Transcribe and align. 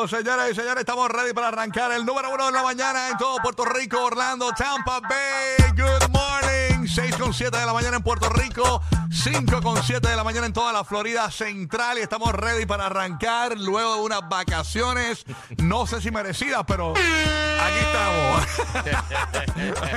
Lunes 0.00 0.12
8 0.12 0.16
de 0.16 0.20
enero, 0.22 0.24
señoras 0.24 0.50
y 0.50 0.54
señores, 0.54 0.80
estamos 0.80 1.10
ready 1.10 1.32
para 1.34 1.48
arrancar 1.48 1.92
el 1.92 2.06
número 2.06 2.32
uno 2.32 2.46
de 2.46 2.52
la 2.52 2.62
mañana 2.62 3.08
en 3.08 3.18
todo 3.18 3.36
Puerto 3.42 3.64
Rico, 3.66 4.02
Orlando, 4.02 4.50
Tampa 4.56 5.00
Bay. 5.00 5.70
Good 5.76 6.08
morning. 6.10 6.86
6 6.88 7.16
con 7.16 7.34
7 7.34 7.56
de 7.56 7.66
la 7.66 7.72
mañana 7.74 7.98
en 7.98 8.02
Puerto 8.02 8.28
Rico, 8.30 8.80
5 9.10 9.60
con 9.60 9.82
7 9.82 10.08
de 10.08 10.16
la 10.16 10.24
mañana 10.24 10.46
en 10.46 10.52
toda 10.52 10.72
la 10.72 10.84
Florida 10.84 11.30
Central 11.30 11.98
y 11.98 12.00
estamos 12.00 12.32
ready 12.32 12.64
para 12.64 12.86
arrancar 12.86 13.58
luego 13.58 13.96
de 13.96 14.00
unas 14.00 14.28
vacaciones, 14.28 15.24
no 15.58 15.86
sé 15.86 16.00
si 16.00 16.10
merecidas, 16.10 16.64
pero 16.66 16.94
aquí 16.94 17.78
estamos. 17.78 18.46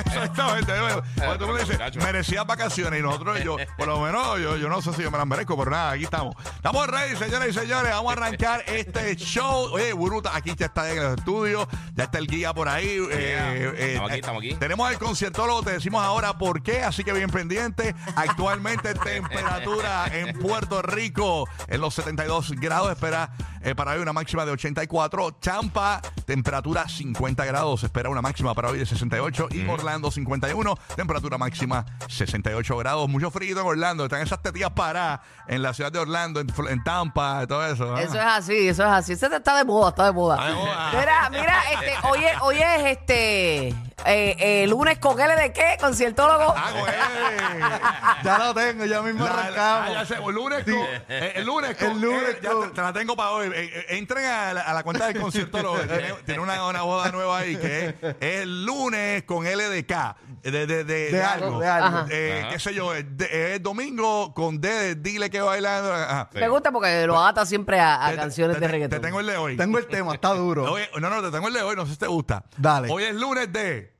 Exactamente. 0.05 0.73
Cuando 1.15 1.45
tú 1.45 1.51
me 1.51 1.59
dices, 1.59 1.79
merecidas 1.97 2.45
vacaciones 2.45 2.99
y 2.99 3.03
nosotros, 3.03 3.43
yo, 3.43 3.57
por 3.77 3.87
lo 3.87 3.99
menos, 3.99 4.39
yo, 4.39 4.57
yo 4.57 4.69
no 4.69 4.81
sé 4.81 4.93
si 4.93 5.01
yo 5.01 5.11
me 5.11 5.17
las 5.17 5.27
merezco, 5.27 5.57
pero 5.57 5.71
nada, 5.71 5.91
aquí 5.91 6.03
estamos. 6.03 6.35
Estamos 6.55 6.87
ready, 6.87 7.15
señoras 7.15 7.49
y 7.49 7.53
señores. 7.53 7.91
Vamos 7.91 8.09
a 8.11 8.13
arrancar 8.13 8.63
este 8.67 9.15
show. 9.15 9.69
Oye, 9.71 9.93
Buruta, 9.93 10.35
aquí 10.35 10.53
ya 10.55 10.67
está 10.67 10.91
en 10.91 10.99
el 10.99 11.17
estudio. 11.17 11.67
Ya 11.95 12.05
está 12.05 12.17
el 12.17 12.27
guía 12.27 12.53
por 12.53 12.69
ahí. 12.69 12.87
Eh, 12.87 13.07
eh, 13.11 13.93
Estamos 13.93 14.09
aquí, 14.09 14.15
eh, 14.15 14.19
estamos 14.19 14.41
aquí. 14.41 14.55
Tenemos 14.55 14.91
el 14.91 14.97
conciertólogo, 14.97 15.63
te 15.63 15.71
decimos 15.71 16.03
ahora 16.03 16.37
por 16.37 16.61
qué, 16.63 16.83
así 16.83 17.03
que 17.03 17.13
bien 17.13 17.29
pendiente. 17.29 17.95
Actualmente 18.15 18.93
temperatura 19.03 20.05
en 20.11 20.37
Puerto 20.39 20.81
Rico 20.81 21.47
en 21.67 21.81
los 21.81 21.93
72 21.93 22.51
grados. 22.51 22.91
Espera 22.91 23.31
eh, 23.61 23.75
para 23.75 23.91
hoy 23.91 23.99
una 23.99 24.13
máxima 24.13 24.45
de 24.45 24.51
84. 24.51 25.33
Tampa, 25.33 26.01
temperatura 26.25 26.87
50 26.87 27.45
grados. 27.45 27.83
Espera 27.83 28.09
una 28.09 28.21
máxima 28.21 28.52
para 28.53 28.69
hoy 28.69 28.79
de 28.79 28.85
68. 28.85 29.49
Y 29.51 29.67
Orlando 29.67 30.11
51, 30.11 30.75
temperatura 30.95 31.37
máxima 31.37 31.85
68 32.07 32.77
grados. 32.77 33.09
Mucho 33.09 33.31
frío 33.31 33.59
en 33.59 33.65
Orlando. 33.65 34.05
Están 34.05 34.21
esas 34.21 34.41
tetillas 34.41 34.71
paradas 34.71 35.21
en 35.47 35.61
la 35.61 35.73
ciudad 35.73 35.91
de 35.91 35.99
Orlando, 35.99 36.39
en, 36.39 36.47
en 36.69 36.83
Tampa, 36.83 37.45
todo 37.47 37.65
eso. 37.65 37.97
Eso 37.97 38.15
es 38.15 38.25
así, 38.25 38.67
eso 38.67 38.83
es 38.83 38.89
así. 38.89 39.13
Ese 39.13 39.27
está 39.27 39.57
de 39.57 39.63
moda, 39.63 39.89
está 39.89 40.05
de 40.05 40.11
moda. 40.11 40.35
Está 40.35 40.47
de 40.47 40.55
moda. 40.55 40.91
Mira, 40.91 41.29
mira, 41.29 41.61
este, 41.73 42.07
oye, 42.07 42.31
oye, 42.41 42.75
es 42.75 42.97
este 42.97 43.92
eh, 44.05 44.35
eh, 44.63 44.67
lunes 44.67 44.97
con 44.99 45.19
L 45.19 45.35
de 45.35 45.51
qué, 45.53 45.77
conciertólogo. 45.79 46.53
Ah, 46.55 46.71
güey. 46.71 46.93
Ya 48.23 48.37
lo 48.37 48.53
tengo, 48.53 48.85
ya 48.85 49.01
mismo 49.01 49.25
La- 49.25 49.31
arrancamos. 49.31 49.89
ah, 49.89 49.93
ya 49.93 50.05
sé, 50.05 50.15
el 50.15 50.33
lunes 50.35 50.63
con, 50.63 50.73
eh, 51.09 51.33
el 51.35 51.45
lunes 51.45 51.75
con, 51.77 51.91
El 51.91 52.01
lunes 52.01 52.29
eh, 52.35 52.39
ya 52.41 52.51
con- 52.51 52.69
te, 52.69 52.75
te 52.75 52.81
la 52.81 52.93
tengo 52.93 53.15
para 53.15 53.31
hoy. 53.31 53.47
Eh, 53.47 53.51
eh, 53.55 53.85
entren 53.89 54.25
a 54.25 54.53
la, 54.53 54.61
a 54.61 54.73
la 54.73 54.83
cuenta 54.83 55.07
del 55.07 55.19
concierto. 55.21 55.57
tiene 55.87 56.13
tiene 56.25 56.39
una, 56.39 56.65
una 56.67 56.81
boda 56.83 57.11
nueva 57.11 57.39
ahí 57.39 57.55
que 57.57 57.87
es, 57.89 57.95
es 58.21 58.41
el 58.43 58.65
lunes 58.65 59.23
con 59.23 59.45
L 59.45 59.61
de 59.69 59.85
K. 59.85 60.15
De, 60.41 60.51
de, 60.51 60.83
de, 60.83 61.11
de 61.11 61.23
algo, 61.23 61.59
de 61.59 61.67
algo. 61.67 61.87
Ajá. 61.87 62.05
Eh, 62.09 62.39
Ajá. 62.43 62.49
qué 62.53 62.59
sé 62.59 62.73
yo, 62.73 62.93
es, 62.93 63.05
de- 63.17 63.55
es 63.55 63.63
domingo 63.63 64.33
con 64.33 64.59
D 64.61 64.69
de 64.69 64.95
dile 64.95 65.29
que 65.29 65.41
bailando. 65.41 65.93
Ajá. 65.93 66.29
Me 66.33 66.47
gusta 66.47 66.71
porque 66.71 67.05
lo 67.07 67.19
ata 67.23 67.45
siempre 67.45 67.79
a, 67.79 68.05
a 68.05 68.11
Te- 68.11 68.15
canciones 68.17 68.55
te- 68.55 68.61
de 68.61 68.67
te- 68.67 68.71
reggaetón. 68.71 68.99
Te 69.01 69.05
tengo 69.07 69.19
el 69.19 69.25
de 69.27 69.37
hoy. 69.37 69.57
Tengo 69.57 69.77
el 69.77 69.87
tema, 69.87 70.13
está 70.13 70.29
duro. 70.33 70.71
Oye, 70.71 70.89
no, 70.99 71.09
no, 71.09 71.21
te 71.21 71.31
tengo 71.31 71.47
el 71.47 71.53
de 71.53 71.61
hoy, 71.61 71.75
no 71.75 71.85
sé 71.85 71.93
si 71.93 71.97
te 71.97 72.07
gusta. 72.07 72.43
Dale. 72.57 72.89
Hoy 72.91 73.03
es 73.03 73.15
lunes 73.15 73.51
de. 73.51 73.92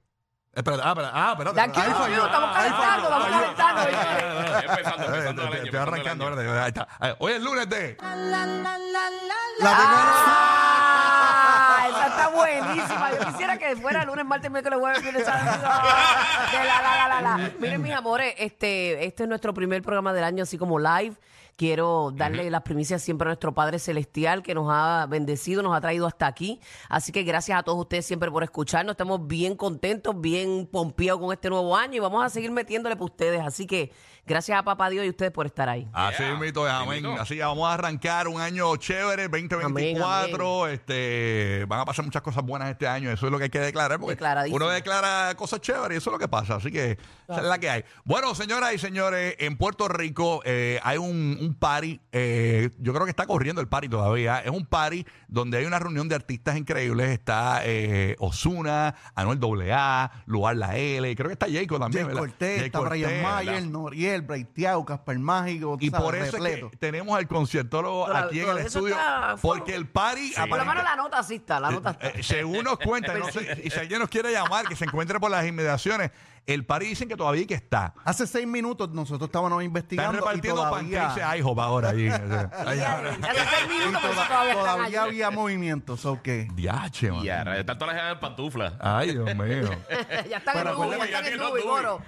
Espérate, 0.56 0.84
ah, 0.86 0.90
espérate, 0.90 1.12
ah, 1.16 1.32
espérate. 1.32 1.56
Tranquilo, 1.56 1.86
Ahí 1.86 1.94
falló, 1.94 2.26
estamos 2.28 2.56
ahí 2.56 2.72
calentando, 2.72 3.10
falló, 3.10 3.50
estamos 3.50 3.84
falló. 3.84 3.98
calentando. 3.98 4.62
Empezando, 4.62 5.04
empezando 5.06 5.42
el 5.42 5.48
año. 5.54 5.64
Estoy 5.64 5.80
arrancando. 5.80 6.26
¿verdad? 6.36 6.64
Ahí 6.64 6.68
está. 6.68 6.88
Hoy 7.18 7.32
es 7.34 7.42
lunes 7.42 7.70
de. 7.70 7.98
La 9.60 9.72
Ah, 11.84 11.90
esa 11.90 12.08
está 12.08 12.30
buenísima. 12.30 13.12
Yo 13.12 13.32
quisiera 13.32 13.58
que 13.58 13.76
fuera 13.76 14.06
lunes, 14.06 14.26
martes, 14.26 14.50
miércoles, 14.52 14.80
jueves, 14.80 15.02
viernes, 15.02 15.26
sábado. 15.26 15.52
De 16.52 16.58
la, 16.66 16.82
la, 16.82 17.08
la, 17.08 17.22
la, 17.22 17.38
la. 17.38 17.52
Miren, 17.60 17.82
mis 17.82 17.94
amores, 17.94 18.34
este, 18.38 19.06
este 19.06 19.24
es 19.24 19.30
nuestro 19.30 19.54
primer 19.54 19.82
programa 19.82 20.14
del 20.14 20.24
año, 20.24 20.44
así 20.44 20.58
como 20.58 20.80
live. 20.80 21.16
Quiero 21.56 22.10
darle 22.16 22.50
las 22.50 22.64
primicias 22.64 23.00
siempre 23.04 23.28
a 23.28 23.30
nuestro 23.30 23.54
Padre 23.54 23.78
Celestial 23.78 24.42
que 24.42 24.56
nos 24.56 24.70
ha 24.72 25.06
bendecido, 25.08 25.62
nos 25.62 25.76
ha 25.78 25.82
traído 25.82 26.08
hasta 26.08 26.26
aquí. 26.26 26.60
Así 26.90 27.12
que 27.12 27.22
gracias 27.22 27.60
a 27.60 27.62
todos 27.62 27.78
ustedes 27.80 28.08
siempre 28.08 28.32
por 28.32 28.42
escucharnos. 28.44 28.94
Estamos 28.94 29.28
bien 29.28 29.56
contentos, 29.56 30.20
bien 30.20 30.66
pompeados 30.72 31.22
con 31.22 31.32
este 31.32 31.52
nuevo 31.52 31.78
año 31.78 31.98
y 31.98 32.00
vamos 32.00 32.26
a 32.26 32.30
seguir 32.30 32.50
metiéndole 32.50 32.96
para 32.96 33.06
ustedes. 33.06 33.40
Así 33.42 33.68
que 33.68 33.94
gracias 34.26 34.58
a 34.58 34.64
Papá 34.64 34.90
Dios 34.90 35.06
y 35.06 35.10
ustedes 35.10 35.32
por 35.32 35.46
estar 35.46 35.70
ahí. 35.70 35.88
Así 35.94 36.24
Yeah. 36.24 36.36
mito, 36.38 36.66
amén. 36.66 37.06
Así 37.20 37.36
ya 37.36 37.46
vamos 37.50 37.70
a 37.70 37.76
arrancar 37.76 38.28
un 38.28 38.42
año 38.42 38.76
chévere, 38.78 39.28
2024. 39.28 40.68
Este, 40.70 41.66
van 41.74 41.82
a 41.82 41.86
pasar 41.86 42.06
muchas 42.06 42.22
cosas 42.22 42.44
buenas 42.44 42.70
este 42.70 42.88
año. 42.88 43.12
Eso 43.12 43.26
es 43.26 43.32
lo 43.32 43.38
que 43.38 43.46
hay 43.46 43.50
que 43.50 43.60
declarar. 43.60 44.00
Porque 44.00 44.24
uno 44.52 44.70
declara 44.70 45.34
cosas 45.36 45.60
chéveres 45.62 45.96
y 45.96 45.98
eso 45.98 46.10
es 46.10 46.14
lo 46.14 46.20
que 46.20 46.28
pasa. 46.28 46.56
Así 46.56 46.72
que 46.72 46.98
esa 47.28 47.42
es 47.42 47.44
la 47.48 47.58
que 47.58 47.70
hay. 47.70 47.84
Bueno, 48.04 48.36
señoras 48.36 48.74
y 48.74 48.78
señores, 48.78 49.36
en 49.40 49.58
Puerto 49.58 49.88
Rico 49.88 50.42
eh, 50.46 50.80
hay 50.84 50.98
un, 50.98 51.38
un 51.40 51.56
party. 51.56 52.00
eh, 52.12 52.70
yo 52.80 52.94
creo 52.94 53.06
que 53.06 53.10
está 53.12 53.26
corriendo 53.26 53.62
el 53.62 53.68
party 53.68 53.90
todavía. 53.90 54.40
Es 54.40 54.52
un 54.52 54.66
party 54.66 55.06
donde 55.28 55.58
hay 55.58 55.66
una 55.66 55.80
reunión 55.80 56.08
de 56.08 56.16
artistas 56.16 56.58
increíbles. 56.58 57.10
Está 57.10 57.62
eh, 57.64 58.16
Osuna, 58.20 58.96
Anuel 59.16 59.40
AA, 59.72 60.12
Luar 60.26 60.56
La 60.56 60.78
L. 60.78 61.16
Creo 61.16 61.28
que 61.28 61.34
está 61.34 61.48
Jacob 61.52 61.80
también. 61.80 62.04
Jay 62.06 62.14
¿verdad? 62.14 62.20
Cortés, 62.20 62.58
Jay 62.58 62.66
está 62.68 62.80
Brian 62.80 63.10
Cortés, 63.10 63.24
Mayer, 63.24 63.54
¿verdad? 63.54 63.70
Noriel, 63.70 64.22
Breitiao, 64.22 64.86
Casper 64.86 65.20
Mágico. 65.20 65.78
Y 65.80 65.90
sabes, 65.90 66.06
por 66.06 66.16
eso 66.16 66.32
repleto. 66.38 66.66
es 66.68 66.72
que 66.72 66.78
tenemos 66.78 67.18
al 67.18 67.28
conciertólogo 67.28 68.08
aquí 68.08 68.42
en 68.42 68.50
el 68.50 68.58
estudio. 68.60 68.96
está. 68.96 69.36
Porque 69.42 69.76
el 69.76 69.88
party, 69.88 70.34
Por 70.50 70.58
lo 70.58 70.66
menos 70.66 70.84
la 70.84 70.96
nota 70.96 71.24
sí 71.24 71.36
está, 71.36 71.60
la 71.64 71.72
nota 71.72 71.92
está. 71.92 72.08
eh, 72.10 72.24
según 72.24 72.64
nos 72.66 72.78
cuentan, 72.80 73.20
no 73.20 73.28
sé, 73.32 73.62
y 73.64 73.70
si 73.70 73.80
alguien 73.80 74.00
nos 74.00 74.10
quiere 74.10 74.32
llamar, 74.32 74.66
que 74.68 74.76
se 74.76 74.86
encuentre 74.86 75.20
por 75.20 75.32
las 75.32 75.46
inmediaciones, 75.46 76.12
el 76.46 76.66
party 76.66 76.88
dicen 76.88 77.08
que 77.08 77.16
todavía 77.16 77.48
que 77.48 77.54
está. 77.54 77.94
Hace 78.04 78.28
seis 78.28 78.46
minutos 78.46 78.90
nosotros 78.90 79.30
estábamos 79.30 79.52
Están 79.54 79.66
investigando 79.66 80.12
y 80.12 80.16
repartiendo 80.18 80.62
todavía, 80.62 81.08
pancakes 81.08 81.38
IHOP 81.40 81.60
ahora 81.60 81.90
allí. 81.90 82.10
Ahí 82.10 82.80
ahora. 82.82 83.12
Hace 83.12 83.40
seis 83.40 83.64
y 83.64 83.80
minutos, 83.80 84.02
pero 84.02 84.14
toda- 84.14 84.54
todavía 84.54 84.86
están 84.88 85.08
había 85.08 85.32
movimientos, 85.32 86.06
¿o 86.06 86.22
qué? 86.22 86.50
Diache, 86.54 87.12
man. 87.14 87.24
Y 87.24 87.30
ahora, 87.30 87.58
están 87.60 87.78
todas 87.80 87.96
las 87.96 88.12
en 88.12 88.20
pantuflas. 88.20 88.74
Ay, 88.82 89.12
Dios 89.12 89.34
mío. 89.36 89.70
ya 90.30 90.38
están 90.38 90.68
en 90.68 90.74
Dubi, 90.76 90.98
ya 90.98 91.20
están 91.20 91.26
en. 91.28 91.40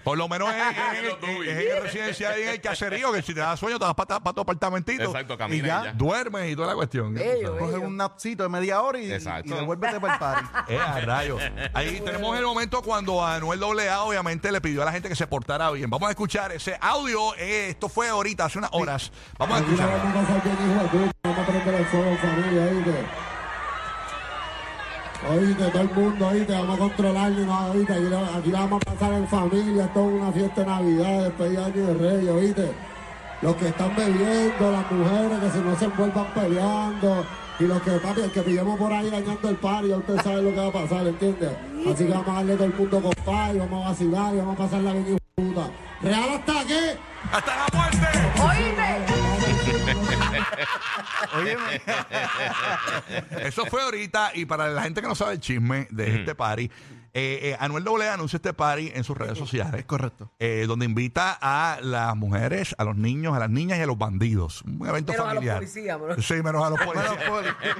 Por 0.03 0.17
lo 0.17 0.27
menos 0.27 0.49
en, 0.53 0.59
en- 0.59 1.05
en- 1.05 1.19
Dubi. 1.21 1.49
en 1.49 1.57
el 1.57 1.83
residencial 1.83 2.37
y 2.37 2.43
en 2.43 2.49
el 2.49 2.61
caserío, 2.61 3.13
que 3.13 3.21
si 3.21 3.33
te 3.33 3.39
da 3.39 3.55
sueño, 3.55 3.79
te 3.79 3.85
vas 3.85 3.95
para 3.95 4.19
tu 4.33 4.41
apartamentito. 4.41 5.03
Exacto, 5.03 5.37
camina 5.37 5.63
Y 5.63 5.67
ya. 5.67 5.81
y 5.81 5.83
ya. 5.85 5.93
Duermes 5.93 6.51
y 6.51 6.55
toda 6.57 6.67
la 6.67 6.75
cuestión. 6.75 7.15
Coges 7.57 7.77
un 7.77 7.95
napcito 7.95 8.43
de 8.43 8.49
media 8.49 8.81
hora 8.81 8.99
y, 8.99 9.09
Exacto. 9.13 9.44
Y 9.45 9.49
devuélvete 9.51 9.99
para 9.99 10.13
el 10.13 10.19
party. 10.19 10.45
Eh, 10.73 10.79
a 10.79 10.99
rayos. 10.99 11.41
Ahí 11.73 12.01
tenemos 12.01 12.35
el 12.37 12.43
momento 12.43 12.81
cuando 12.81 13.23
Anuel 13.23 13.61
AA 13.63 14.01
obviamente 14.03 14.51
le 14.51 14.59
pidió 14.61 14.81
a 14.81 14.85
la 14.85 14.91
gente 14.91 15.07
que 15.09 15.15
se 15.15 15.27
portara 15.27 15.69
bien. 15.71 15.89
Vamos 15.89 16.07
a 16.07 16.11
escuchar 16.11 16.51
ese 16.51 16.77
audio. 16.81 17.35
eh, 17.35 17.69
esto 17.69 17.87
fue 17.87 18.09
ahorita, 18.09 18.45
hace 18.45 18.57
unas 18.57 18.71
horas. 18.73 19.11
Vamos 19.37 19.57
a 19.57 19.61
escuchar. 19.61 19.89
vamos 19.89 20.15
a 20.15 20.21
pasar 20.21 20.43
bien, 20.43 20.55
hijo 20.55 20.83
de 20.83 20.89
puta. 20.89 21.11
Vamos 21.23 21.39
a 21.39 21.45
prender 21.45 21.75
el 21.75 21.85
fuego, 21.85 22.17
familia, 22.17 22.63
oíste. 22.63 23.05
Oíste, 25.29 25.71
todo 25.71 25.81
el 25.81 25.89
mundo, 25.91 26.27
oíste, 26.27 26.53
vamos 26.53 26.75
a 26.75 26.79
controlarnos, 26.79 27.45
no, 27.45 27.71
oíste. 27.71 27.93
Aquí 27.93 28.03
la, 28.03 28.37
aquí 28.37 28.51
la 28.51 28.59
vamos 28.61 28.81
a 28.85 28.91
pasar 28.91 29.13
en 29.13 29.27
familia, 29.27 29.85
esto 29.85 29.99
es 29.99 30.21
una 30.21 30.31
fiesta 30.31 30.61
de 30.61 30.67
Navidad, 30.67 31.23
despedida 31.23 31.59
de 31.59 31.65
año 31.65 31.85
de 31.87 31.93
Reyes, 31.93 32.31
oíste. 32.31 32.71
Los 33.41 33.55
que 33.55 33.67
están 33.67 33.95
bebiendo, 33.95 34.71
las 34.71 34.91
mujeres 34.91 35.39
que 35.39 35.51
si 35.51 35.57
no 35.59 35.77
se 35.77 35.85
envuelvan 35.85 36.33
peleando. 36.33 37.25
Y 37.57 37.63
los 37.63 37.81
que, 37.81 37.91
papi, 37.91 38.21
el 38.21 38.31
que 38.31 38.41
pillemos 38.41 38.77
por 38.77 38.91
ahí 38.91 39.09
dañando 39.09 39.49
el 39.49 39.55
party, 39.55 39.87
ya 39.87 39.97
usted 39.97 40.21
sabe 40.21 40.41
lo 40.41 40.49
que 40.51 40.57
va 40.57 40.67
a 40.67 40.71
pasar, 40.73 41.07
¿entiendes? 41.07 41.51
Así 41.89 42.05
que 42.05 42.11
vamos 42.11 42.27
a 42.27 42.33
darle 42.33 42.55
todo 42.55 42.65
el 42.65 42.73
mundo 42.73 43.01
con 43.01 43.13
pay, 43.23 43.57
vamos 43.59 43.85
a 43.85 43.89
vacilar 43.89 44.33
y 44.33 44.37
vamos 44.37 44.55
a 44.55 44.57
pasarla 44.57 44.91
bien, 44.91 45.07
hijo 45.07 45.17
de 45.37 45.43
puta. 45.43 45.71
¿Real 46.01 46.29
hasta 46.29 46.59
aquí? 46.59 46.73
¡Hasta 47.31 47.55
la 47.55 47.65
muerte! 47.73 48.07
¿Oíste? 48.43 49.25
Óyeme, 51.37 51.81
Eso 53.47 53.65
fue 53.65 53.81
ahorita. 53.81 54.31
Y 54.33 54.45
para 54.45 54.67
la 54.67 54.83
gente 54.83 55.01
que 55.01 55.07
no 55.07 55.15
sabe 55.15 55.33
el 55.33 55.39
chisme 55.39 55.87
de 55.91 56.19
este 56.19 56.35
party, 56.35 56.69
eh, 57.17 57.39
eh, 57.53 57.57
Anuel 57.61 57.85
AA 57.87 58.13
anuncia 58.15 58.35
este 58.35 58.53
party 58.53 58.91
en 58.93 59.05
sus 59.05 59.17
redes 59.17 59.37
sociales. 59.37 59.73
es 59.79 59.85
correcto. 59.85 60.29
eh, 60.37 60.65
donde 60.67 60.85
invita 60.85 61.37
a 61.41 61.79
las 61.81 62.13
mujeres, 62.17 62.75
a 62.77 62.83
los 62.83 62.97
niños, 62.97 63.33
a 63.35 63.39
las 63.39 63.49
niñas 63.49 63.79
y 63.79 63.81
a 63.81 63.85
los 63.85 63.97
bandidos. 63.97 64.61
Un 64.63 64.85
evento 64.85 65.13
Menos 65.13 65.25
a 65.25 65.29
los 65.29 65.33
familiar. 65.35 65.57
policías, 65.59 65.99
bro. 65.99 66.21
Sí, 66.21 66.33
menos 66.43 66.63
a 66.65 66.69
los 66.71 66.79
policías. 66.85 67.17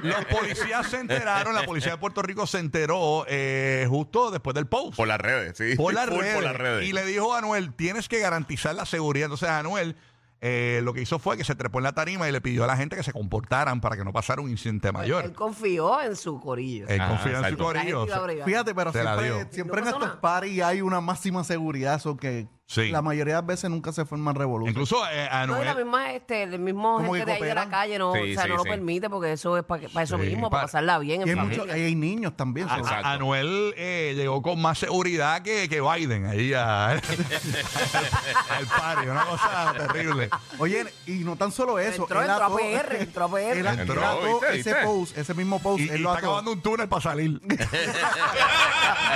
los 0.02 0.24
policías 0.24 0.86
se 0.88 1.00
enteraron, 1.00 1.54
la 1.54 1.64
policía 1.66 1.92
de 1.92 1.98
Puerto 1.98 2.22
Rico 2.22 2.46
se 2.46 2.60
enteró 2.60 3.26
eh, 3.28 3.86
justo 3.90 4.30
después 4.30 4.54
del 4.54 4.66
post. 4.66 4.96
Por 4.96 5.06
las 5.08 5.20
redes, 5.20 5.56
sí. 5.58 5.76
por 5.76 5.92
las 5.92 6.08
redes. 6.08 6.34
Por 6.34 6.44
las 6.44 6.56
redes. 6.56 6.88
Y 6.88 6.92
le 6.94 7.04
dijo 7.04 7.34
a 7.34 7.38
Anuel, 7.38 7.74
tienes 7.74 8.08
que 8.08 8.18
garantizar 8.20 8.74
la 8.74 8.86
seguridad. 8.86 9.26
Entonces 9.26 9.50
Anuel 9.50 9.96
eh, 10.40 10.80
lo 10.82 10.92
que 10.92 11.00
hizo 11.00 11.18
fue 11.18 11.36
que 11.36 11.44
se 11.44 11.54
trepó 11.54 11.78
en 11.78 11.84
la 11.84 11.92
tarima 11.92 12.28
y 12.28 12.32
le 12.32 12.40
pidió 12.40 12.64
a 12.64 12.66
la 12.66 12.76
gente 12.76 12.94
que 12.96 13.02
se 13.02 13.12
comportaran 13.12 13.80
para 13.80 13.96
que 13.96 14.04
no 14.04 14.12
pasara 14.12 14.42
un 14.42 14.50
incidente 14.50 14.88
Él 14.88 14.94
mayor. 14.94 15.32
confió 15.32 16.00
en 16.02 16.14
su 16.16 16.38
corillo. 16.40 16.86
Él 16.88 17.00
Ajá, 17.00 17.10
confía 17.10 17.32
en 17.32 17.38
su 17.38 17.42
exacto. 17.44 17.72
La 17.72 17.80
gente 17.80 17.92
corillo. 17.94 18.06
iba 18.06 18.16
a 18.16 18.22
bregar. 18.22 18.44
Fíjate, 18.46 18.74
pero 18.74 18.92
la 18.92 19.16
siempre, 19.16 19.24
dio. 19.24 19.48
siempre 19.50 19.76
No 19.76 19.78
en 19.78 19.84
pasó 19.84 19.96
estos 19.96 20.08
nada. 20.08 20.20
hay 20.62 20.80
una 20.82 21.00
máxima 21.00 21.42
seguridad, 21.44 21.94
eso 21.96 22.16
que 22.16 22.48
Sí. 22.68 22.88
la 22.90 23.00
mayoría 23.00 23.34
de 23.36 23.40
las 23.42 23.46
veces 23.46 23.70
nunca 23.70 23.92
se 23.92 24.04
forman 24.04 24.34
revoluciones. 24.34 24.72
Incluso 24.74 24.96
eh, 25.08 25.28
No, 25.46 25.60
y 25.60 25.64
la 25.64 25.70
Anuel. 25.70 25.76
misma, 25.84 26.12
este, 26.14 26.42
el 26.42 26.58
mismo 26.58 26.96
Como 26.96 27.14
gente 27.14 27.20
que 27.20 27.24
de 27.26 27.32
ahí 27.34 27.40
de 27.42 27.54
la 27.54 27.62
cooperan. 27.62 27.70
calle 27.70 27.98
no, 28.00 28.12
Sí, 28.12 28.18
o 28.18 28.34
sea, 28.34 28.42
sí, 28.42 28.48
no 28.48 28.56
lo 28.56 28.62
sí. 28.64 28.68
permite 28.70 29.08
porque 29.08 29.32
eso 29.32 29.56
es 29.56 29.62
para 29.64 30.02
eso 30.02 30.16
Sí, 30.18 30.22
mismo, 30.26 30.50
pa- 30.50 30.56
para 30.56 30.62
pasarla 30.64 30.98
bien 30.98 31.20
Y 31.20 31.22
en 31.22 31.28
hay, 31.30 31.34
familia. 31.36 31.58
muchos- 31.62 31.74
hay 31.76 31.94
niños 31.94 32.36
también. 32.36 32.68
A- 32.68 32.78
Exacto. 32.78 33.06
a- 33.06 33.12
Anuel 33.12 33.72
eh, 33.76 34.14
llegó 34.16 34.42
con 34.42 34.60
más 34.60 34.78
seguridad 34.78 35.42
que, 35.42 35.68
que 35.68 35.80
Biden 35.80 36.26
ahí 36.26 36.54
a- 36.54 36.90
al 36.90 38.66
party, 38.66 39.06
una 39.10 39.24
cosa 39.26 39.72
terrible. 39.78 40.28
Oye, 40.58 40.86
y 41.06 41.12
no 41.20 41.36
tan 41.36 41.52
solo 41.52 41.78
eso. 41.78 42.02
Entró, 42.02 42.20
él 42.22 42.30
entró 42.30 42.44
a 42.44 42.48
ató- 42.48 42.56
PR, 42.56 42.96
entró 43.00 43.24
a 43.26 43.28
PR. 43.30 43.52
él- 43.60 43.66
él 43.66 43.78
Entró, 43.80 44.04
ató 44.04 44.40
¿viste? 44.40 44.58
ese 44.58 44.70
¿viste? 44.72 44.84
post, 44.86 45.16
ese 45.18 45.34
mismo 45.34 45.60
post, 45.62 45.80
Y, 45.80 45.84
y 45.84 45.88
él 45.90 46.02
lo 46.02 46.08
está 46.08 46.18
ató. 46.18 46.26
acabando 46.30 46.50
un 46.50 46.60
túnel 46.60 46.88
para 46.88 47.02
salir. 47.02 47.40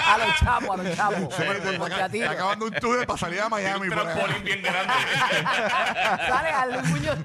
a 0.06 0.18
los 0.18 0.36
chapos, 0.38 0.70
a 0.70 0.82
los 0.82 0.96
chapos. 0.96 1.34
Está 1.40 2.30
acabando 2.30 2.66
un 2.66 2.72
túnel 2.74 3.06
para 3.06 3.18
salir 3.18 3.39
a 3.46 3.48
Tiene 3.48 3.62
Miami. 3.78 3.88
un 3.88 3.94
por 3.94 4.02
trampolín 4.04 4.44
bien 4.44 4.62
grande. 4.62 4.92
Sale 6.28 6.48
a 6.50 6.66
Luis 6.66 6.90
Muñoz, 6.90 7.16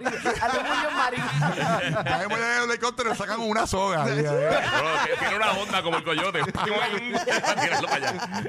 a 0.41 0.47
Luis 0.47 0.63
Muñoz 0.63 0.93
Marín. 0.95 1.23
Caemos 2.03 2.37
en 2.39 2.43
el 2.63 2.69
helicóptero 2.69 3.13
y 3.13 3.15
sacan 3.15 3.39
una 3.41 3.67
soga. 3.67 4.03
ahí, 4.03 4.11
ahí. 4.11 4.23
Bro, 4.25 5.17
tiene 5.19 5.35
una 5.35 5.51
onda 5.51 5.83
como 5.83 5.97
el 5.97 6.03
coyote. 6.03 6.39
Para 6.53 7.61
tirarlo 7.61 7.87
para 7.87 8.09
allá. 8.09 8.45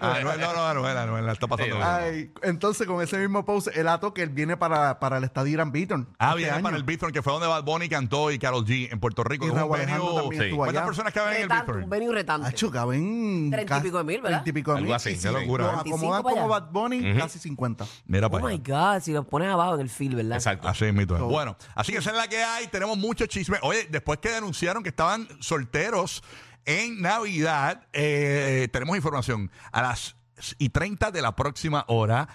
Anuel, 0.00 0.40
no, 0.40 0.52
no, 0.54 0.66
Anuel, 0.66 0.96
Anuel, 0.96 1.26
la 1.26 1.32
está 1.32 1.46
pasando 1.46 1.76
Sí, 1.76 1.78
bien. 1.80 1.88
Ay, 1.88 2.32
entonces, 2.42 2.86
con 2.86 3.02
ese 3.02 3.18
mismo 3.18 3.44
post, 3.44 3.68
el 3.74 3.88
ató 3.88 4.12
que 4.14 4.22
él 4.22 4.30
viene 4.30 4.56
para, 4.56 4.98
para 4.98 5.18
el 5.18 5.24
estadio 5.24 5.52
Irán 5.54 5.72
Beaton. 5.72 6.08
Ah, 6.18 6.28
este 6.30 6.38
viene 6.38 6.52
año. 6.52 6.62
para 6.62 6.76
el 6.76 6.84
Bithorn, 6.84 7.12
que 7.12 7.22
fue 7.22 7.32
donde 7.32 7.48
Bad 7.48 7.64
Bunny 7.64 7.88
cantó 7.88 8.30
y 8.30 8.38
Carol 8.38 8.64
G 8.64 8.92
en 8.92 9.00
Puerto 9.00 9.24
Rico. 9.24 9.44
Y 9.44 9.48
Es 9.48 9.52
un 9.52 9.58
Raúl 9.58 9.76
Alejandro 9.76 10.06
venue- 10.06 10.20
también 10.20 10.40
Sí. 10.42 10.44
estuvo 10.46 10.58
¿Cuántas 10.58 10.76
allá. 10.80 10.86
personas 10.86 11.12
caben 11.12 11.30
en 11.36 11.36
el 11.36 11.48
Retante, 11.48 11.64
Bithorn? 11.66 11.84
un 11.84 11.90
venue 11.90 12.14
retante. 12.14 12.48
Acho, 12.48 12.70
caben 12.70 13.50
Treinta 13.50 13.62
y 13.62 13.64
casi- 13.66 13.82
pico 13.88 13.98
de 13.98 14.04
mil, 14.04 14.20
¿verdad? 14.22 14.42
treinta 14.42 14.50
y 14.50 14.52
pico 14.52 14.70
de 14.72 14.76
Algo 14.78 14.86
mil. 14.86 14.94
así, 14.94 15.18
qué 15.18 15.30
locura. 15.30 15.64
Lo 15.64 15.70
25 15.72 15.96
acomodan 15.96 16.22
para 16.22 16.35
como. 16.42 16.48
Bad 16.48 16.70
Bunny, 16.70 17.14
casi 17.16 17.38
50. 17.38 17.86
Mira 18.06 18.26
Oh 18.26 18.30
para 18.30 18.46
my 18.46 18.54
allá. 18.54 18.94
God, 18.94 19.00
si 19.02 19.12
los 19.12 19.26
pones 19.26 19.48
abajo 19.48 19.74
en 19.74 19.80
el 19.80 19.88
field, 19.90 20.16
¿verdad? 20.16 20.36
Exacto. 20.36 20.68
Así 20.68 20.84
es, 20.84 20.94
mito. 20.94 21.16
Bueno, 21.28 21.56
así 21.74 21.92
que 21.92 21.98
esa 21.98 22.10
es 22.10 22.16
la 22.16 22.28
que 22.28 22.42
hay. 22.42 22.66
Tenemos 22.68 22.96
mucho 22.98 23.26
chisme. 23.26 23.58
Oye, 23.62 23.86
después 23.90 24.18
que 24.18 24.30
denunciaron 24.30 24.82
que 24.82 24.88
estaban 24.90 25.28
solteros 25.40 26.22
en 26.64 27.00
Navidad, 27.00 27.86
eh, 27.92 28.68
tenemos 28.72 28.96
información. 28.96 29.50
A 29.72 29.82
las 29.82 30.16
y 30.58 30.68
30 30.68 31.10
de 31.12 31.22
la 31.22 31.34
próxima 31.34 31.84
hora, 31.88 32.28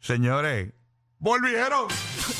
señores, 0.00 0.72
volvieron. 1.18 1.88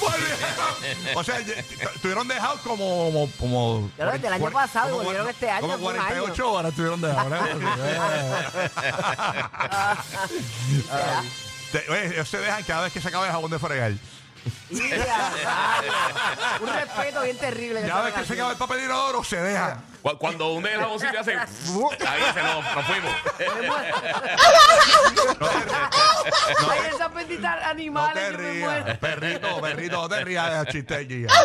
Volvieron. 0.00 1.16
O 1.16 1.24
sea, 1.24 1.38
estuvieron 1.38 2.28
dejados 2.28 2.60
como. 2.60 3.06
como, 3.06 3.30
como 3.38 3.90
desde 3.96 4.26
el 4.26 4.32
año 4.32 4.50
pasado 4.50 4.90
como 4.90 5.04
volvieron 5.04 5.28
este 5.28 5.50
año, 5.50 5.60
Como 5.62 5.74
hace 5.74 5.84
un 5.84 5.96
año. 6.04 6.22
48 6.22 6.52
horas 6.52 6.70
estuvieron 6.70 7.00
dejados. 7.00 7.32
Oye, 11.88 12.06
ellos 12.06 12.28
se 12.28 12.38
dejan 12.38 12.62
cada 12.64 12.84
vez 12.84 12.92
que 12.92 13.00
se 13.00 13.08
acaba 13.08 13.26
el 13.26 13.32
jabón 13.32 13.50
de 13.50 13.58
fregar. 13.58 13.92
Un 16.60 16.68
respeto 16.68 17.22
bien 17.22 17.38
terrible. 17.38 17.80
que 17.80 17.86
vez 17.86 17.86
estaban 17.86 18.12
que 18.12 18.18
se 18.18 18.22
haciendo. 18.22 18.44
acaba 18.44 18.52
el 18.52 18.58
papel 18.58 18.84
inodoro, 18.84 19.24
se 19.24 19.36
dejan. 19.36 19.84
Cu- 20.02 20.18
Cuando 20.18 20.52
hunde 20.52 20.72
el 20.72 20.80
jaboncito 20.80 21.18
hace. 21.20 21.32
Ahí 21.36 22.22
se 22.34 22.42
nos, 22.42 22.74
nos 22.74 22.84
fuimos. 22.86 23.12
Ay, 26.70 26.80
esas 26.94 27.14
benditas 27.14 27.56
No 27.62 27.68
animales, 27.70 28.14
te 28.14 28.32
yo 28.32 28.38
me 28.38 28.52
rías. 28.52 28.82
muero. 28.84 28.98
Perrito, 29.00 29.60
perrito, 29.60 30.02
no 30.02 30.08
te 30.08 30.24
rías 30.24 30.66
de 30.66 30.72
chiste 30.72 31.26
ah, 31.30 31.42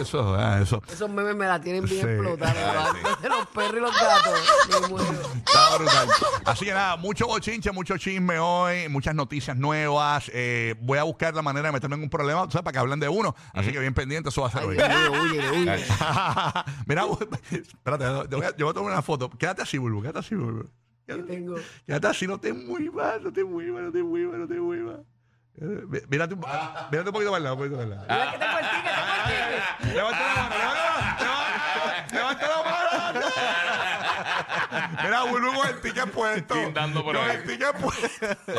Eso, 0.00 0.36
ah, 0.38 0.60
eso. 0.62 0.82
Esos 0.92 1.10
memes 1.10 1.34
me 1.34 1.46
la 1.46 1.60
tienen 1.60 1.84
bien 1.84 2.02
Sí. 2.02 2.08
explotada. 2.08 2.92
De 3.20 3.28
los 3.28 3.46
perros 3.48 3.74
y 3.76 3.80
los 3.80 3.94
gatos. 4.00 4.40
Me 4.68 4.80
muero. 4.88 5.12
Está 5.46 5.76
brutal. 5.76 6.08
Así 6.44 6.64
que 6.64 6.72
nada, 6.72 6.96
mucho 6.96 7.26
bochinche, 7.26 7.70
mucho 7.72 7.96
chisme 7.98 8.38
hoy, 8.38 8.88
muchas 8.88 9.14
noticias 9.14 9.56
nuevas. 9.56 10.21
Eh, 10.34 10.74
voy 10.80 10.98
a 10.98 11.02
buscar 11.04 11.34
la 11.34 11.40
manera 11.42 11.68
de 11.68 11.72
meterme 11.72 11.96
en 11.96 12.02
un 12.02 12.10
problema, 12.10 12.40
sabes, 12.50 12.62
para 12.62 12.72
que 12.72 12.78
hablen 12.78 13.00
de 13.00 13.08
uno. 13.08 13.34
Así 13.52 13.72
que 13.72 13.78
bien 13.78 13.94
pendiente, 13.94 14.28
eso 14.28 14.42
va 14.42 14.48
a 14.48 14.50
ser 14.50 14.64
hoy. 14.64 14.76
Mira, 16.86 17.04
espérate, 17.50 18.04
yo 18.30 18.36
voy, 18.38 18.46
a, 18.46 18.56
yo 18.56 18.66
voy 18.66 18.70
a 18.70 18.74
tomar 18.74 18.92
una 18.92 19.02
foto. 19.02 19.30
Quédate 19.30 19.62
así, 19.62 19.78
Bulbo, 19.78 20.02
quédate 20.02 20.18
así, 20.20 20.34
Bulbo. 20.34 20.68
¿Qué 21.06 21.14
tengo? 21.14 21.56
Quédate 21.86 22.06
así, 22.06 22.26
no 22.26 22.38
te 22.38 22.52
muevas, 22.52 23.20
no 23.22 23.32
te 23.32 23.42
muevas, 23.44 23.82
no 23.82 23.90
te 23.92 24.02
muevas, 24.02 24.38
no 24.38 24.46
te 24.46 24.54
muevas. 24.54 25.00
Eh, 25.60 25.84
Mírate, 26.08 26.32
un- 26.34 26.40
mírate 26.90 27.10
un 27.10 27.12
poquito 27.12 27.30
para 27.30 27.38
el 27.38 27.44
lado, 27.44 27.56
un 27.56 27.60
poquito 27.60 27.76
para 27.76 27.84
el 27.84 27.90
lado. 27.90 28.06
Mira 28.08 28.32
que. 28.32 28.38
Levanta 29.94 30.20
la 30.20 30.34
mano, 30.48 30.72
levanta, 30.72 31.24
levanta, 32.14 32.14
levanta 32.14 32.46
la 32.48 32.56
mano. 32.64 32.72
Mira, 35.02 35.22
Bulbo 35.24 35.52
con 35.54 35.68
el 35.68 35.80
ticket 35.80 36.10
puesto. 36.10 36.54
Por 36.54 37.04
con 37.04 37.16
ahí. 37.16 37.36
el 37.36 37.42
ticket 37.44 37.72
puesto. 37.76 38.26
Con 38.46 38.56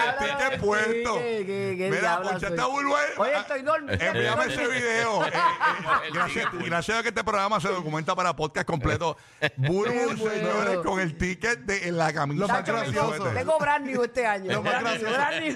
el 0.00 0.16
ticket 0.18 0.60
puesto. 0.60 1.14
que 1.18 1.88
Mira, 1.90 2.00
diabla 2.00 2.30
ponchate 2.32 2.56
soy. 2.56 2.84
ahí. 2.84 3.04
Oye, 3.18 3.36
estoy 3.38 3.62
dormido. 3.62 3.98
Envíame 4.00 4.44
ese 4.46 4.66
video. 4.68 5.24
Eh, 5.24 5.28
eh, 5.32 6.06
El 6.08 6.12
gracias, 6.14 6.50
ticket. 6.50 6.66
gracias 6.66 6.98
a 6.98 7.02
que 7.02 7.08
este 7.08 7.24
programa 7.24 7.60
se 7.60 7.68
documenta 7.68 8.14
para 8.14 8.34
podcast 8.34 8.66
completo. 8.66 9.16
Bulbo, 9.56 9.84
Qué 9.84 10.00
señores, 10.16 10.64
bueno. 10.66 10.82
con 10.82 11.00
el 11.00 11.16
ticket 11.16 11.60
de, 11.60 11.88
en 11.88 11.96
la 11.96 12.12
camisa. 12.12 12.40
Lo 12.40 12.48
más 12.48 12.58
Tacho, 12.64 12.72
gracioso. 12.72 13.24
Tengo 13.30 13.58
brand 13.58 13.86
new 13.86 14.02
este 14.02 14.26
año. 14.26 14.52
Lo 14.52 14.62
más 14.62 14.80
gracioso. 14.80 15.14
brand 15.14 15.40
new. 15.42 15.54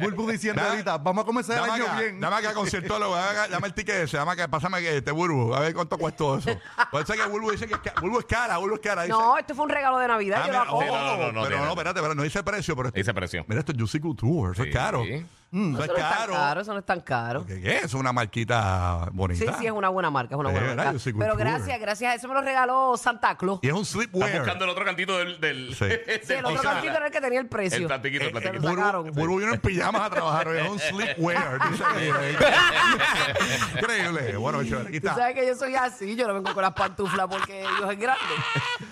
Bulbu 0.00 0.30
diciendo 0.30 0.62
ahorita, 0.62 0.98
vamos 0.98 1.22
a 1.22 1.26
comenzar 1.26 1.56
el 1.56 1.62
Dame 1.62 1.72
año 1.74 1.84
acá, 1.84 2.00
bien. 2.00 2.20
dame 2.20 2.36
acá 2.36 2.54
conciertólogo, 2.54 3.14
dame, 3.14 3.30
acá, 3.30 3.48
dame 3.48 3.66
el 3.68 3.74
ticket 3.74 3.94
ese, 3.96 4.16
dame 4.16 4.32
acá, 4.32 4.48
pásame 4.48 4.80
que 4.80 4.96
este 4.98 5.10
Bulbo, 5.10 5.54
a 5.54 5.60
ver 5.60 5.74
cuánto 5.74 5.96
cuesta 5.98 6.24
eso. 6.38 6.50
Puede 6.90 7.06
ser 7.06 7.16
que 7.16 7.26
Bulbo 7.26 7.50
dice 7.50 7.66
que 7.66 7.74
es 7.74 7.80
ca- 7.80 7.94
es 8.18 8.24
cara, 8.26 8.56
Bulbo 8.58 8.74
es 8.76 8.80
cara. 8.80 9.06
No, 9.12 9.38
esto 9.38 9.54
fue 9.54 9.64
un 9.64 9.70
regalo 9.70 9.98
de 9.98 10.08
Navidad. 10.08 10.42
Ah, 10.42 10.46
yo 10.46 10.52
lo 10.52 10.58
mira, 10.58 10.62
acojo. 10.62 10.78
oh, 10.78 10.86
no, 10.86 11.16
no, 11.16 11.32
no 11.32 11.42
pero 11.42 11.46
tiene. 11.48 11.62
no, 11.64 11.68
espérate, 11.70 11.98
espérate, 12.00 12.14
no 12.16 12.22
dice 12.22 12.42
precio, 12.42 12.76
pero 12.76 12.88
esto- 12.88 12.98
Dice 12.98 13.14
precio. 13.14 13.44
mira, 13.48 13.60
esto 13.60 13.72
es 13.72 13.78
Juicy 13.78 14.00
Couture, 14.00 14.52
eso 14.52 14.62
es 14.62 14.68
Sí. 15.04 15.26
Mm, 15.54 15.74
eso 15.74 15.84
Eso 15.84 15.84
es 15.84 15.88
no 16.00 16.04
es 16.04 16.10
tan 16.10 16.28
caro. 16.30 16.60
eso 16.62 16.72
no 16.72 16.78
es 16.78 16.86
tan 16.86 17.00
caro. 17.02 17.46
¿Qué, 17.46 17.60
qué 17.60 17.76
es? 17.78 17.92
Una 17.94 18.10
marquita 18.12 19.02
Sí, 19.04 19.10
bonita. 19.12 19.58
sí, 19.58 19.66
es 19.66 19.72
una 19.72 19.90
buena 19.90 20.10
marca, 20.10 20.34
es 20.34 20.38
una 20.40 20.48
buena 20.50 20.66
¿verdad? 20.68 20.84
marca. 20.94 20.98
Pero 21.04 21.14
cultura. 21.14 21.34
gracias, 21.34 21.78
gracias. 21.80 22.16
Eso 22.16 22.28
me 22.28 22.34
lo 22.34 22.40
regaló 22.40 22.96
Santa 22.96 23.36
Claus. 23.36 23.58
Y 23.62 23.66
es 23.68 23.72
un 23.74 23.82
Estás 23.82 23.92
sleepwear. 23.92 24.38
buscando 24.38 24.64
el 24.64 24.70
otro 24.70 24.84
cantito 24.84 25.18
del. 25.18 25.40
del 25.40 25.74
Sí. 25.76 25.84
Sí, 26.26 26.32
el 26.34 26.44
otro 26.46 26.58
o 26.58 26.62
sea, 26.62 26.72
cantito 26.72 26.94
era 26.96 27.06
el 27.06 27.12
que 27.12 27.20
tenía 27.20 27.40
el 27.40 27.46
precio. 27.48 27.78
El 27.80 27.86
platiquito, 27.86 28.24
el 28.24 28.30
platiquito. 28.32 29.02
Burbu 29.12 29.38
vino 29.40 29.52
en 29.54 29.60
pijamas 29.60 30.02
a 30.02 30.10
trabajar 30.10 30.48
hoy, 30.48 30.58
es 30.58 30.68
un 30.68 30.78
sleepwear. 30.78 31.58
Increíble. 33.76 34.36
Bueno, 34.36 34.62
chévere, 34.64 34.88
aquí 34.88 35.00
Tú 35.00 35.08
está. 35.08 35.14
sabes 35.20 35.34
que 35.34 35.46
yo 35.46 35.54
soy 35.54 35.74
así, 35.74 36.16
yo 36.16 36.26
no 36.26 36.34
vengo 36.34 36.52
con 36.54 36.62
las 36.62 36.72
pantuflas 36.72 37.26
porque 37.28 37.64
Dios 37.78 37.90
es 37.92 37.98
grande. 37.98 38.22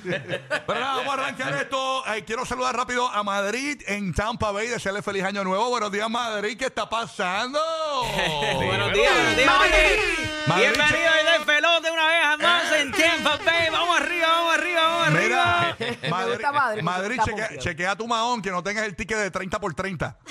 Pero 0.66 0.80
nada, 0.80 0.96
vamos 0.96 1.18
a 1.18 1.22
arrancar 1.22 1.54
esto. 1.54 2.06
Eh, 2.14 2.24
quiero 2.24 2.44
saludar 2.44 2.76
rápido 2.76 3.08
a 3.08 3.22
Madrid 3.22 3.80
en 3.86 4.12
Tampa 4.12 4.50
Bay, 4.50 4.68
desearle 4.68 5.02
feliz 5.02 5.24
año 5.24 5.44
nuevo. 5.44 5.68
Buenos 5.70 5.90
días, 5.92 6.08
Madrid. 6.10 6.49
¿Qué 6.56 6.66
está 6.66 6.88
pasando? 6.88 7.58
Buenos 8.56 8.92
días, 8.92 9.12
buenos 9.14 9.36
días, 9.36 9.46
Madrid. 9.46 9.74
Madrid, 10.46 10.64
Bienvenido 10.72 11.12
desde 11.12 11.36
el 11.36 11.42
pelote 11.44 11.90
una 11.90 12.06
vez 12.08 12.38
más 12.42 12.72
en 12.72 12.90
Bay. 13.44 13.68
Vamos 13.70 14.00
arriba, 14.00 14.26
vamos 14.28 14.54
arriba, 14.54 14.82
vamos 14.82 15.10
Mira, 15.10 15.60
arriba. 15.70 15.94
Me 16.74 16.82
Madrid, 16.82 17.20
gusta 17.24 17.58
chequea, 17.58 17.94
tu 17.94 18.06
mahón 18.08 18.42
que 18.42 18.50
no 18.50 18.62
tengas 18.62 18.84
el 18.84 18.96
ticket 18.96 19.18
de 19.18 19.30
30 19.30 19.60
por 19.60 19.74
30. 19.74 20.16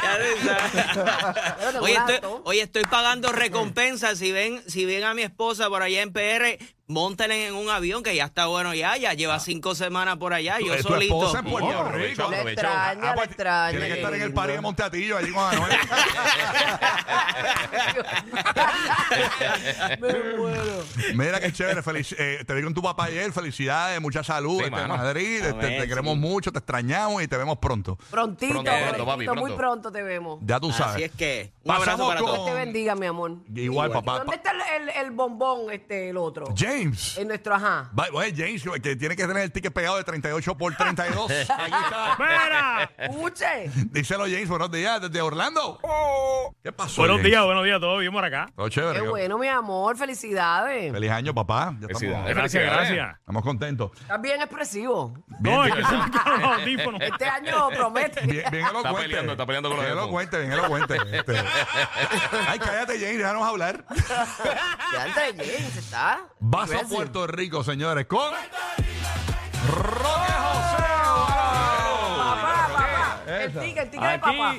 Ya 0.00 0.18
tú 0.18 0.46
sabes. 0.46 1.56
Pero 1.58 1.72
te 1.72 1.78
Hoy 1.78 1.92
estoy, 1.92 2.16
gulato. 2.16 2.42
hoy 2.44 2.60
estoy 2.60 2.82
pagando 2.84 3.32
recompensas. 3.32 4.18
Si 4.18 4.32
ven, 4.32 4.62
si 4.66 4.84
ven 4.86 5.04
a 5.04 5.12
mi 5.14 5.22
esposa 5.22 5.68
por 5.68 5.82
allá 5.82 6.00
en 6.02 6.12
PR, 6.12 6.58
montenla 6.92 7.36
en 7.36 7.54
un 7.54 7.68
avión 7.68 8.02
que 8.02 8.16
ya 8.16 8.24
está 8.24 8.46
bueno 8.46 8.72
ya, 8.74 8.96
ya 8.96 9.12
lleva 9.12 9.38
cinco 9.40 9.74
semanas 9.74 10.16
por 10.16 10.32
allá, 10.32 10.58
yo 10.58 10.72
Eh, 10.72 10.78
tu 10.82 10.88
solito. 10.88 11.18
esposa 11.22 11.40
en 11.40 11.44
Puerto 11.44 11.68
Oh, 11.68 11.92
Rico. 11.92 12.30
Le 12.30 12.40
extraña, 12.52 13.10
le 13.10 13.14
pues, 13.14 13.28
extraña. 13.28 13.70
Tiene 13.78 13.88
que 13.88 13.94
estar 14.00 14.14
en 14.14 14.22
el 14.22 14.32
party 14.32 14.52
de 14.54 14.60
Monteatillo 14.62 15.18
allí 15.18 15.30
con 15.30 15.44
Anuel. 15.44 15.72
Me 20.00 20.36
muero. 20.36 20.84
Mira 21.14 21.40
qué 21.40 21.52
chévere. 21.52 21.82
felici- 21.82 22.16
eh, 22.18 22.44
te 22.46 22.54
vi 22.54 22.62
con 22.62 22.72
tu 22.74 22.82
papá 22.82 23.04
ayer. 23.04 23.30
Felicidades, 23.32 24.00
mucha 24.00 24.22
salud. 24.24 24.56
Sí, 24.58 24.64
este, 24.64 24.70
mano. 24.70 24.96
Madrid. 24.96 25.36
este, 25.44 25.48
Amén, 25.50 25.80
te 25.82 25.88
queremos 25.88 26.14
sí. 26.14 26.20
mucho, 26.20 26.52
te 26.52 26.58
extrañamos 26.58 27.22
y 27.22 27.28
te 27.28 27.36
vemos 27.36 27.58
pronto. 27.58 27.96
Prontito, 28.10 28.52
Pronto, 28.52 28.70
prontito, 28.70 28.94
pronto, 28.94 29.06
papi, 29.06 29.26
muy 29.26 29.34
pronto. 29.36 29.56
pronto 29.56 29.92
te 29.92 30.02
vemos. 30.02 30.38
Ya 30.42 30.58
tú 30.58 30.72
sabes. 30.72 30.94
Así 30.94 31.04
es 31.04 31.12
que, 31.12 31.52
un 31.64 31.68
Pasamos 31.68 31.88
abrazo 31.90 32.08
para 32.08 32.20
con- 32.20 32.28
todos. 32.30 32.46
Dios 32.46 32.56
te 32.58 32.64
bendiga, 32.64 32.94
mi 32.94 33.06
amor. 33.06 33.32
Igual, 33.54 33.90
papá. 33.90 34.18
¿Dónde 34.18 34.36
está 34.36 34.52
el, 34.52 34.88
el- 34.88 34.96
el 34.96 35.10
bombón, 35.10 35.70
este, 35.72 36.10
el 36.10 36.16
otro? 36.16 36.46
James. 36.56 36.77
En 36.82 37.28
nuestro 37.28 37.54
ajá. 37.54 37.90
Va- 37.98 38.06
Oye, 38.12 38.32
James, 38.36 38.62
que 38.82 38.96
tiene 38.96 39.16
que 39.16 39.26
tener 39.26 39.42
el 39.42 39.52
ticket 39.52 39.72
pegado 39.72 39.96
de 39.96 40.04
38 40.04 40.56
por 40.56 40.74
32. 40.76 41.30
Aquí 41.30 41.40
está. 41.48 42.16
¡Mira! 42.18 42.90
Escuche. 42.98 43.70
Díselo, 43.90 44.24
James. 44.24 44.48
Buenos 44.48 44.70
días 44.70 45.00
desde 45.00 45.20
Orlando. 45.20 45.78
¿Qué 46.62 46.72
pasó? 46.72 47.02
Buenos 47.02 47.18
James? 47.18 47.30
días, 47.30 47.44
buenos 47.44 47.64
días, 47.64 47.80
todo 47.80 47.98
bien 47.98 48.12
por 48.12 48.24
acá. 48.24 48.46
Todo 48.54 48.68
chévere. 48.68 49.00
Qué 49.00 49.08
bueno, 49.08 49.38
mi 49.38 49.48
amor. 49.48 49.96
Felicidades. 49.96 50.92
Feliz 50.92 51.10
año, 51.10 51.34
papá. 51.34 51.74
Ya 51.80 51.86
Felicidades. 51.88 52.00
estamos, 52.02 52.34
Gracias, 52.34 52.62
Felicidades. 52.62 52.88
gracias. 52.96 53.18
estamos 53.20 53.42
contentos. 53.42 53.90
Estás 54.00 54.20
bien 54.22 54.40
expresivo. 54.40 55.14
No, 55.40 55.64
es 55.64 55.74
que 55.74 55.84
se 55.84 55.96
me 55.96 56.10
quedaron 56.10 56.40
los 56.42 56.60
audífonos. 56.60 57.00
Este 57.00 57.24
año 57.26 57.68
promete. 57.70 58.20
Bien, 58.26 58.44
bien 58.50 58.66
elocuente. 58.66 59.00
peleando, 59.02 59.32
está 59.32 59.46
peleando 59.46 59.68
con 59.68 59.76
los 59.78 59.86
Bien 59.86 59.98
elocuente, 59.98 60.38
bien 60.38 60.52
elocuente. 60.52 60.96
Este. 61.12 61.38
Ay, 62.48 62.58
cállate, 62.58 62.98
James, 62.98 63.18
déjanos 63.18 63.42
hablar. 63.46 63.84
Ya 64.92 65.06
entre 65.06 65.26
James 65.46 65.76
está. 65.76 66.12
A 66.14 66.66
Aggressive. 66.68 66.96
Puerto 66.96 67.26
Rico, 67.26 67.64
señores, 67.64 68.06
con... 68.06 68.32
Roque 69.68 70.32
José. 70.32 70.82
Papá, 72.16 72.68
papá. 72.72 73.22
El 73.26 73.52
tique, 73.52 73.80
el 73.80 73.90
tique 73.90 74.06
de 74.06 74.18
papá. 74.18 74.56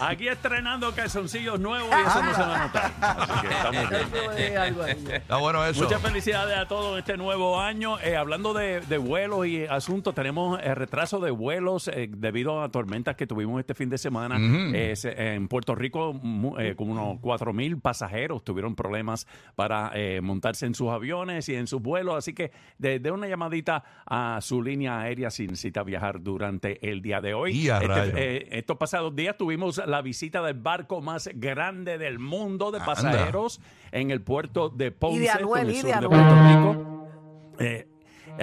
Aquí, 0.00 0.28
estrenando 0.28 0.92
calzoncillos 0.94 1.58
nuevos 1.60 1.88
y 1.90 2.06
eso 2.08 2.22
no 2.22 2.34
se 2.34 2.40
va 2.40 2.54
a 2.62 2.66
notar. 2.66 2.92
Así 3.00 3.46
que 3.46 3.54
estamos 3.54 4.36
bien. 4.36 5.16
Está 5.16 5.36
bueno 5.36 5.64
eso. 5.64 5.82
Muchas 5.84 6.02
felicidades 6.02 6.56
a 6.56 6.66
todos 6.66 6.92
en 6.92 6.98
este 6.98 7.16
nuevo 7.16 7.60
año. 7.60 7.98
Eh, 8.00 8.16
hablando 8.16 8.52
de, 8.54 8.80
de 8.82 8.98
vuelos 8.98 9.46
y 9.46 9.64
asuntos, 9.66 10.14
tenemos 10.14 10.60
eh, 10.62 10.74
retraso 10.74 11.18
de 11.20 11.30
vuelos 11.30 11.88
eh, 11.88 12.08
debido 12.10 12.62
a 12.62 12.68
tormentas 12.70 13.16
que 13.16 13.26
tuvimos 13.26 13.60
este 13.60 13.74
fin 13.74 13.88
de 13.88 13.98
semana. 13.98 14.36
Eh, 14.74 14.96
se- 14.96 15.34
en 15.34 15.48
Puerto 15.48 15.74
Rico, 15.74 16.20
eh, 16.58 16.74
como 16.76 16.92
unos 16.92 17.18
4 17.20 17.52
mil 17.52 17.78
pasajeros 17.78 18.44
tuvieron 18.44 18.74
problemas 18.74 19.26
para 19.54 19.90
eh, 19.94 20.20
montarse 20.20 20.66
en 20.66 20.74
sus 20.74 20.90
aviones 20.90 21.48
y 21.48 21.54
en 21.54 21.66
sus 21.66 21.80
vuelos. 21.80 22.16
Así 22.16 22.32
que 22.34 22.52
de, 22.78 22.98
de 22.98 23.10
una 23.10 23.26
llamadita 23.28 23.82
a 24.06 24.38
su 24.42 24.62
línea 24.62 25.00
aérea 25.00 25.30
si 25.30 25.46
necesita 25.46 25.82
viajar 25.82 26.20
durante 26.22 26.88
el 26.90 27.00
día 27.02 27.20
de 27.20 27.34
hoy. 27.34 27.52
Y 27.56 27.70
a 27.70 27.78
Este, 28.06 28.36
eh, 28.36 28.48
estos 28.52 28.76
pasados 28.76 29.14
días 29.14 29.36
tuvimos 29.36 29.80
la 29.86 30.02
visita 30.02 30.42
del 30.42 30.54
barco 30.54 31.00
más 31.00 31.28
grande 31.34 31.98
del 31.98 32.18
mundo 32.18 32.70
de 32.70 32.78
Anda. 32.78 32.86
pasajeros 32.86 33.60
en 33.92 34.10
el 34.10 34.20
puerto 34.22 34.68
de 34.68 34.90
Ponce, 34.90 35.16
Y 35.16 35.20
de 35.20 35.30
Anuel, 35.30 35.62
con 35.62 35.70
el 35.70 35.76
y 35.76 35.80
sur 35.80 36.00
de. 36.00 36.08
Puerto 36.08 36.34
Rico. 36.48 37.08
Eh, 37.58 37.85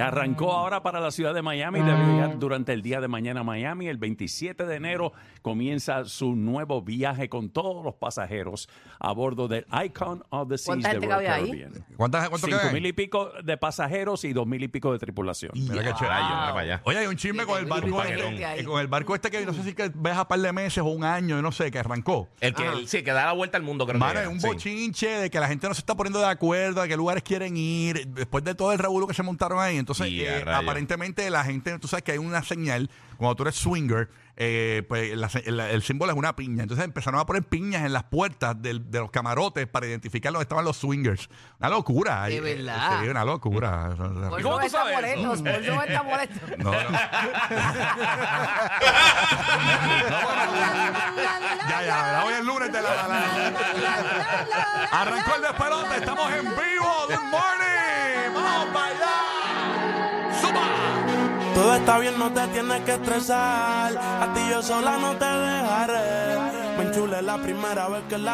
arrancó 0.01 0.51
ahora 0.53 0.81
para 0.83 0.99
la 0.99 1.11
ciudad 1.11 1.33
de 1.33 1.41
Miami 1.41 1.79
y 1.79 1.83
debe 1.83 2.05
llegar 2.05 2.39
durante 2.39 2.73
el 2.73 2.81
día 2.81 2.99
de 3.01 3.07
mañana 3.07 3.41
a 3.41 3.43
Miami. 3.43 3.87
El 3.87 3.97
27 3.97 4.65
de 4.65 4.75
enero 4.75 5.13
comienza 5.41 6.05
su 6.05 6.35
nuevo 6.35 6.81
viaje 6.81 7.29
con 7.29 7.49
todos 7.49 7.83
los 7.83 7.95
pasajeros 7.95 8.69
a 8.99 9.11
bordo 9.11 9.47
del 9.47 9.65
Icon 9.85 10.23
of 10.29 10.49
the 10.49 10.57
Seas 10.57 10.65
¿Cuánta 10.67 10.87
de 10.89 10.93
gente 10.99 11.15
Royal? 11.15 11.39
Caribbean. 11.41 11.85
¿Cuántas, 11.97 12.29
¿Cuánto 12.29 12.47
Cinco 12.47 12.59
mil 12.71 12.85
y 12.85 12.93
pico 12.93 13.31
de 13.43 13.57
pasajeros 13.57 14.23
y 14.25 14.33
dos 14.33 14.47
mil 14.47 14.63
y 14.63 14.67
pico 14.67 14.91
de 14.93 14.99
tripulación. 14.99 15.51
Mira 15.55 15.83
qué 15.83 15.93
chévere. 15.93 16.07
Rayo, 16.09 16.27
mira 16.27 16.47
para 16.53 16.59
allá. 16.59 16.81
Oye, 16.85 16.97
hay 16.99 17.07
un 17.07 17.15
chisme 17.15 17.45
con 17.45 17.59
el 17.59 17.65
barco. 17.65 18.01
de 18.01 18.59
eh, 18.59 18.63
con 18.63 18.79
el 18.79 18.87
barco 18.87 19.15
este 19.15 19.29
que 19.31 19.45
no 19.45 19.53
sé 19.53 19.63
si 19.63 19.73
que 19.73 19.91
ves 19.93 20.15
a 20.17 20.27
par 20.27 20.39
de 20.39 20.51
meses 20.53 20.79
o 20.79 20.85
un 20.85 21.03
año, 21.03 21.35
yo 21.35 21.41
no 21.41 21.51
sé, 21.51 21.71
que 21.71 21.79
arrancó. 21.79 22.29
El 22.39 22.53
que, 22.53 22.65
el- 22.67 22.87
sí, 22.87 23.03
que 23.03 23.11
da 23.11 23.25
la 23.25 23.33
vuelta 23.33 23.57
al 23.57 23.63
mundo, 23.63 23.85
creo 23.85 23.99
Mano, 23.99 24.19
que 24.19 24.25
es 24.25 24.31
un 24.31 24.39
Sí. 24.39 24.47
bochinche 24.47 25.07
de 25.07 25.29
que 25.29 25.39
la 25.39 25.47
gente 25.47 25.67
no 25.67 25.73
se 25.73 25.79
está 25.81 25.95
poniendo 25.95 26.19
de 26.19 26.27
acuerdo, 26.27 26.81
a 26.81 26.87
qué 26.87 26.95
lugares 26.97 27.23
quieren 27.23 27.55
ir, 27.57 28.07
después 28.07 28.43
de 28.43 28.55
todo 28.55 28.71
el 28.71 28.79
revuelo 28.79 29.07
que 29.07 29.13
se 29.13 29.23
montaron 29.23 29.59
ahí. 29.59 29.77
Entonces, 29.83 30.07
Y 30.07 30.21
eh, 30.23 30.29
a 30.41 30.45
rayos. 30.45 30.63
aparentemente 30.63 31.29
la 31.29 31.43
gente, 31.43 31.77
tú 31.79 31.87
sabes 31.87 32.03
que 32.03 32.13
hay 32.13 32.17
una 32.17 32.41
señal, 32.43 32.89
cuando 33.17 33.35
tú 33.35 33.43
eres 33.43 33.55
swinger, 33.55 34.09
eh, 34.35 34.83
pues 34.89 35.15
la 35.15 35.29
se- 35.29 35.47
el, 35.47 35.59
el 35.59 35.83
símbolo 35.83 36.11
es 36.11 36.17
una 36.17 36.35
piña. 36.35 36.63
Entonces 36.63 36.83
empezaron 36.85 37.19
a 37.19 37.25
poner 37.25 37.43
piñas 37.43 37.83
en 37.85 37.93
las 37.93 38.03
puertas 38.05 38.59
del- 38.59 38.89
de 38.89 38.99
los 38.99 39.11
camarotes 39.11 39.67
para 39.67 39.85
identificar 39.85 40.31
dónde 40.31 40.43
estaban 40.43 40.65
los 40.65 40.77
swingers. 40.77 41.29
Una 41.59 41.69
locura. 41.69 42.23
De 42.25 42.37
Eh, 42.37 42.41
verdad. 42.41 43.01
Sí, 43.03 43.07
una 43.09 43.23
locura. 43.23 43.89
Por 44.29 44.41
cómo 44.41 44.59
tú 44.59 44.65
está 44.65 44.77
sabes 44.79 44.95
molesto, 44.95 45.33
eso? 45.33 45.43
por 45.43 45.51
eso 45.53 45.83
está 45.83 46.03
molesto. 46.03 46.39
No, 46.57 46.71
no. 46.71 46.79
ya, 51.69 51.81
ya, 51.81 51.85
ya, 51.85 52.23
hoy 52.25 52.33
es 52.33 52.43
lunes 52.45 52.71
de 52.71 52.81
la, 52.81 52.89
la, 52.95 53.07
la. 53.07 54.83
Arrancó 54.91 55.35
el 55.35 55.41
despelote, 55.43 55.97
estamos 55.97 56.31
en 56.33 56.43
vivo. 56.45 57.05
Good 57.07 57.23
morning. 57.29 58.33
Vamos 58.33 58.65
para 58.73 58.85
allá. 58.87 59.22
Todo 61.53 61.75
está 61.75 61.99
bien, 61.99 62.17
no 62.17 62.31
te 62.31 62.47
tienes 62.47 62.81
que 62.81 62.93
estresar. 62.93 63.95
A 63.95 64.33
ti 64.33 64.41
yo 64.49 64.61
sola 64.63 64.97
no 64.97 65.15
te 65.17 65.25
dejaré. 65.25 66.77
Me 66.77 66.83
enchulé 66.85 67.21
la 67.21 67.37
primera 67.37 67.87
vez 67.89 68.03
que 68.09 68.17
la 68.17 68.31